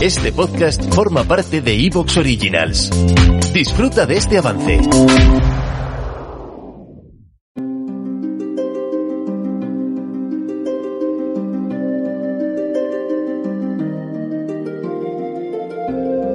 [0.00, 2.88] Este podcast forma parte de Evox Originals.
[3.52, 4.78] Disfruta de este avance.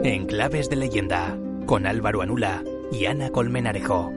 [0.03, 4.11] En Claves de Leyenda, con Álvaro Anula y Ana Colmenarejo.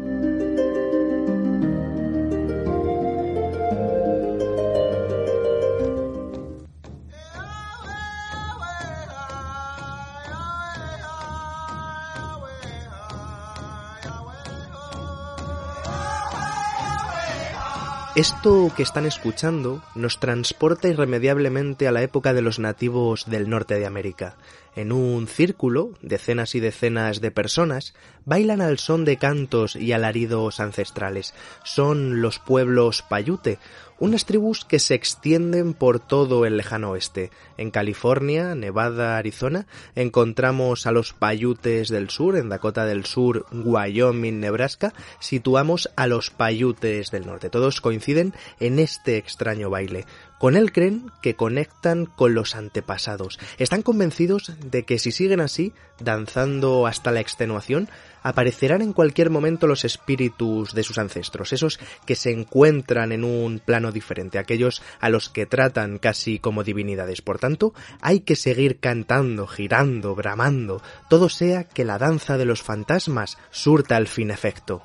[18.16, 23.74] Esto que están escuchando nos transporta irremediablemente a la época de los nativos del norte
[23.74, 24.36] de América.
[24.74, 27.92] En un círculo, decenas y decenas de personas
[28.24, 31.34] bailan al son de cantos y alaridos ancestrales.
[31.62, 33.58] Son los pueblos Payute,
[33.98, 37.30] unas tribus que se extienden por todo el lejano oeste.
[37.56, 44.40] En California, Nevada, Arizona, encontramos a los Payutes del sur, en Dakota del Sur, Wyoming,
[44.40, 47.50] Nebraska, situamos a los Payutes del norte.
[47.50, 50.04] Todos coinciden en este extraño baile.
[50.38, 53.38] Con él creen que conectan con los antepasados.
[53.58, 57.88] Están convencidos de que si siguen así, danzando hasta la extenuación,
[58.22, 63.60] aparecerán en cualquier momento los espíritus de sus ancestros, esos que se encuentran en un
[63.60, 67.22] plano diferente, aquellos a los que tratan casi como divinidades.
[67.22, 72.62] Por tanto, hay que seguir cantando, girando, bramando, todo sea que la danza de los
[72.62, 74.82] fantasmas surta al fin efecto.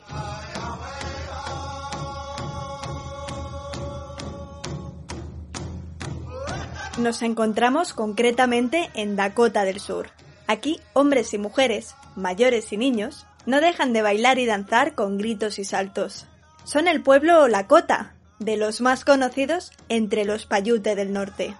[7.01, 10.11] Nos encontramos concretamente en Dakota del Sur.
[10.45, 15.57] Aquí, hombres y mujeres, mayores y niños, no dejan de bailar y danzar con gritos
[15.57, 16.27] y saltos.
[16.63, 21.55] Son el pueblo Lakota, de los más conocidos entre los Payute del norte.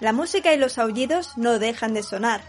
[0.00, 2.40] La música y los aullidos no dejan de sonar,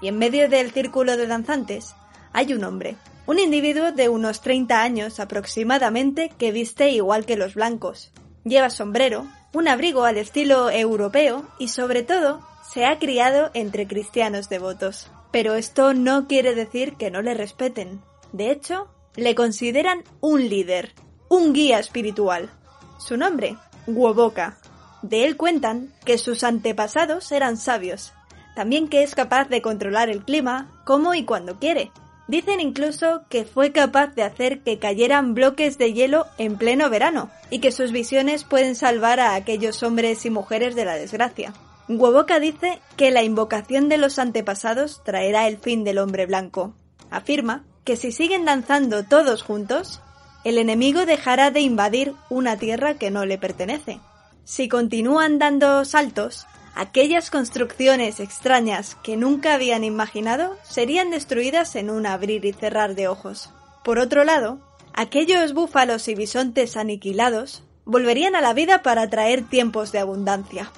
[0.00, 1.94] y en medio del círculo de danzantes
[2.32, 2.96] hay un hombre,
[3.26, 8.10] un individuo de unos 30 años aproximadamente que viste igual que los blancos.
[8.42, 12.40] Lleva sombrero, un abrigo al estilo europeo y sobre todo
[12.72, 15.10] se ha criado entre cristianos devotos.
[15.30, 18.02] Pero esto no quiere decir que no le respeten.
[18.32, 20.94] De hecho, le consideran un líder,
[21.28, 22.50] un guía espiritual.
[22.98, 24.58] Su nombre, Woboka.
[25.02, 28.12] De él cuentan que sus antepasados eran sabios,
[28.54, 31.90] también que es capaz de controlar el clima como y cuando quiere.
[32.32, 37.28] Dicen incluso que fue capaz de hacer que cayeran bloques de hielo en pleno verano
[37.50, 41.52] y que sus visiones pueden salvar a aquellos hombres y mujeres de la desgracia.
[41.88, 46.72] Woboka dice que la invocación de los antepasados traerá el fin del hombre blanco.
[47.10, 50.00] Afirma que si siguen danzando todos juntos,
[50.42, 54.00] el enemigo dejará de invadir una tierra que no le pertenece.
[54.44, 62.06] Si continúan dando saltos, aquellas construcciones extrañas que nunca habían imaginado serían destruidas en un
[62.06, 63.50] abrir y cerrar de ojos.
[63.84, 64.60] Por otro lado,
[64.94, 70.70] aquellos búfalos y bisontes aniquilados volverían a la vida para traer tiempos de abundancia.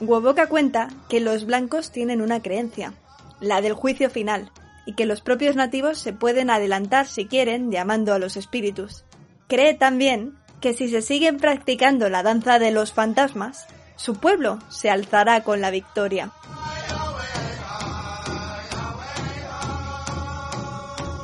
[0.00, 2.94] Woboka cuenta que los blancos tienen una creencia,
[3.40, 4.50] la del juicio final,
[4.86, 9.04] y que los propios nativos se pueden adelantar si quieren llamando a los espíritus.
[9.46, 13.66] Cree también que si se siguen practicando la danza de los fantasmas,
[14.02, 16.30] su pueblo se alzará con la victoria.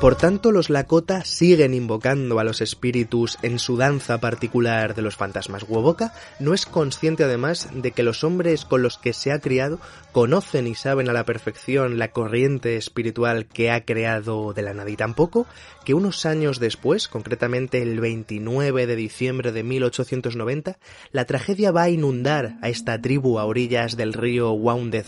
[0.01, 5.17] Por tanto, los Lakota siguen invocando a los espíritus en su danza particular de los
[5.17, 5.65] fantasmas.
[5.67, 9.81] Woboka no es consciente además de que los hombres con los que se ha criado
[10.13, 14.91] conocen y saben a la perfección la corriente espiritual que ha creado de la nada
[14.91, 15.47] y tampoco
[15.87, 20.79] que unos años después, concretamente el 29 de diciembre de 1890,
[21.13, 25.07] la tragedia va a inundar a esta tribu a orillas del río Wounded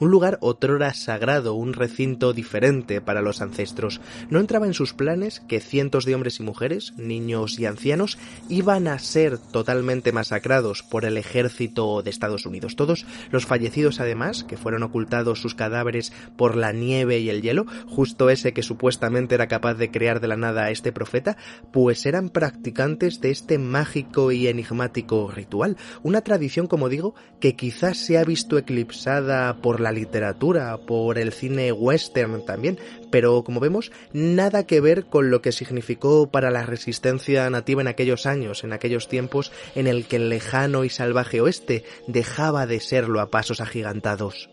[0.00, 4.00] un lugar otrora sagrado, un recinto diferente para los ancestros.
[4.30, 8.18] No entraba en sus planes que cientos de hombres y mujeres, niños y ancianos,
[8.48, 12.76] iban a ser totalmente masacrados por el ejército de Estados Unidos.
[12.76, 17.66] Todos los fallecidos además, que fueron ocultados sus cadáveres por la nieve y el hielo,
[17.86, 21.36] justo ese que supuestamente era capaz de crear de la nada a este profeta,
[21.72, 27.98] pues eran practicantes de este mágico y enigmático ritual, una tradición, como digo, que quizás
[27.98, 32.78] se ha visto eclipsada por la literatura, por el cine western también,
[33.14, 37.86] pero como vemos, nada que ver con lo que significó para la resistencia nativa en
[37.86, 42.80] aquellos años, en aquellos tiempos en el que el lejano y salvaje oeste dejaba de
[42.80, 44.50] serlo a pasos agigantados.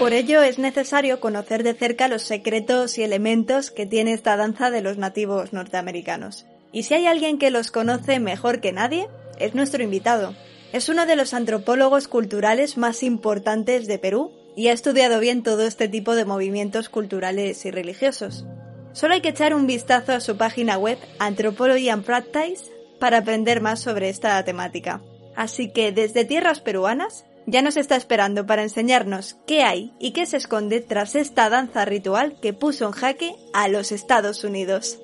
[0.00, 4.72] Por ello es necesario conocer de cerca los secretos y elementos que tiene esta danza
[4.72, 6.46] de los nativos norteamericanos.
[6.72, 9.06] Y si hay alguien que los conoce mejor que nadie,
[9.38, 10.34] es nuestro invitado.
[10.72, 15.66] Es uno de los antropólogos culturales más importantes de Perú y ha estudiado bien todo
[15.66, 18.46] este tipo de movimientos culturales y religiosos.
[18.92, 23.60] Solo hay que echar un vistazo a su página web Anthropology and Practice para aprender
[23.60, 25.02] más sobre esta temática.
[25.36, 30.24] Así que desde tierras peruanas ya nos está esperando para enseñarnos qué hay y qué
[30.24, 34.98] se esconde tras esta danza ritual que puso en jaque a los Estados Unidos.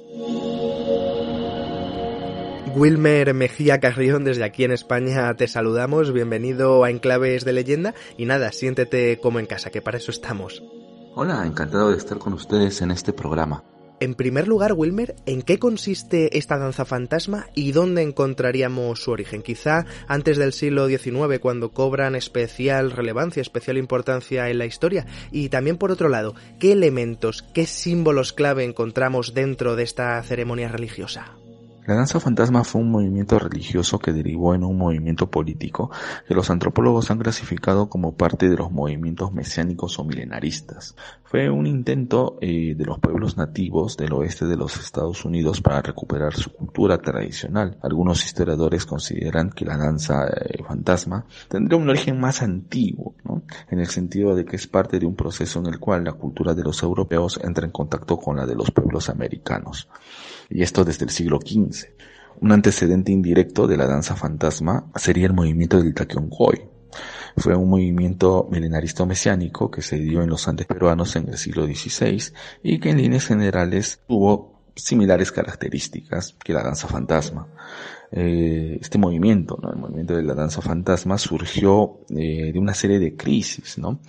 [2.75, 8.27] Wilmer Mejía Carrión, desde aquí en España te saludamos, bienvenido a Enclaves de Leyenda y
[8.27, 10.63] nada, siéntete como en casa, que para eso estamos.
[11.15, 13.65] Hola, encantado de estar con ustedes en este programa.
[14.01, 19.43] En primer lugar, Wilmer, ¿en qué consiste esta danza fantasma y dónde encontraríamos su origen?
[19.43, 25.07] Quizá antes del siglo XIX, cuando cobran especial relevancia, especial importancia en la historia.
[25.33, 30.69] Y también, por otro lado, ¿qué elementos, qué símbolos clave encontramos dentro de esta ceremonia
[30.69, 31.38] religiosa?
[31.89, 35.91] La danza fantasma fue un movimiento religioso que derivó en un movimiento político
[36.27, 40.95] que los antropólogos han clasificado como parte de los movimientos mesiánicos o milenaristas.
[41.25, 45.81] Fue un intento eh, de los pueblos nativos del oeste de los Estados Unidos para
[45.81, 47.79] recuperar su cultura tradicional.
[47.81, 53.45] Algunos historiadores consideran que la danza eh, fantasma tendría un origen más antiguo, ¿no?
[53.71, 56.53] en el sentido de que es parte de un proceso en el cual la cultura
[56.53, 59.89] de los europeos entra en contacto con la de los pueblos americanos
[60.51, 61.89] y esto desde el siglo XV.
[62.41, 66.69] Un antecedente indirecto de la danza fantasma sería el movimiento del Takyonghoi.
[67.37, 71.67] Fue un movimiento milenarista mesiánico que se dio en los Andes peruanos en el siglo
[71.67, 77.49] XVI y que en líneas generales tuvo similares características que la danza fantasma.
[78.11, 79.71] Eh, este movimiento, ¿no?
[79.71, 83.79] el movimiento de la danza fantasma, surgió eh, de una serie de crisis.
[83.79, 84.01] ¿no?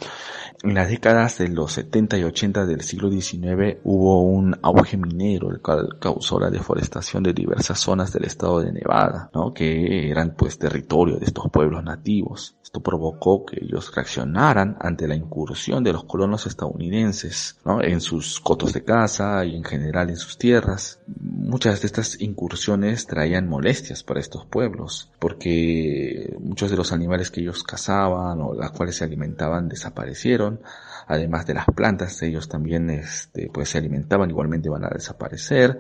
[0.63, 5.51] En las décadas de los 70 y 80 del siglo XIX hubo un auge minero,
[5.51, 9.53] el cual causó la deforestación de diversas zonas del estado de Nevada, ¿no?
[9.53, 12.55] que eran pues territorio de estos pueblos nativos.
[12.63, 17.81] Esto provocó que ellos reaccionaran ante la incursión de los colonos estadounidenses ¿no?
[17.81, 20.99] en sus cotos de caza y en general en sus tierras.
[21.49, 27.41] Muchas de estas incursiones traían molestias para estos pueblos, porque muchos de los animales que
[27.41, 30.59] ellos cazaban o las cuales se alimentaban desaparecieron
[31.09, 35.79] además de las plantas, ellos también este, pues se alimentaban, igualmente van a desaparecer.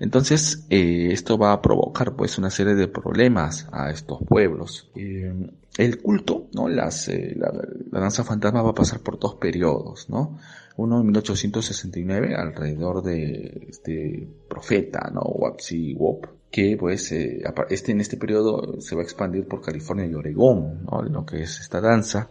[0.00, 4.90] Entonces, eh, esto va a provocar pues una serie de problemas a estos pueblos.
[4.96, 5.30] Eh,
[5.76, 6.68] el culto, ¿no?
[6.68, 7.52] Las, eh, la,
[8.00, 10.38] danza fantasma va a pasar por dos periodos, ¿no?
[10.76, 15.20] Uno en 1869, alrededor de este profeta, ¿no?
[15.22, 20.14] Wapsi Wop, que pues este, en este periodo se va a expandir por California y
[20.14, 21.02] Oregón, ¿no?
[21.02, 22.30] Lo que es esta danza.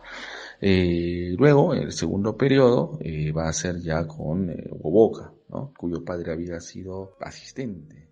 [0.60, 5.74] Eh, luego, el segundo periodo eh, va a ser ya con eh, Woboka, ¿no?
[5.76, 8.12] cuyo padre había sido asistente.